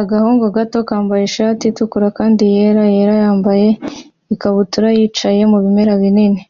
Agahungu 0.00 0.44
gato 0.56 0.78
kambaye 0.88 1.22
ishati 1.24 1.62
itukura 1.68 2.08
kandi 2.18 2.42
yera-yera 2.54 3.14
yambaye 3.22 3.68
ikabutura 4.34 4.88
yicaye 4.98 5.42
mu 5.52 5.58
bimera 5.64 5.92
binini 6.02 6.40